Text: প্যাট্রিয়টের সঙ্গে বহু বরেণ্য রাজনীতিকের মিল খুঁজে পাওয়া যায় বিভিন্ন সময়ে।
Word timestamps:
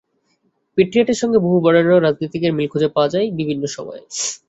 প্যাট্রিয়টের 0.77 1.19
সঙ্গে 1.21 1.37
বহু 1.39 1.57
বরেণ্য 1.65 1.93
রাজনীতিকের 1.97 2.51
মিল 2.53 2.67
খুঁজে 2.69 2.89
পাওয়া 2.95 3.11
যায় 3.13 3.27
বিভিন্ন 3.39 3.63
সময়ে। 3.75 4.03